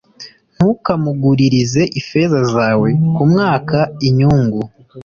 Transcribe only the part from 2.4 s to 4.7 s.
zawe kumwaka inyungu